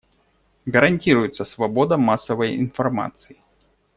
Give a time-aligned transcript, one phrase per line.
[0.65, 3.39] Гарантируется свобода массовой информации.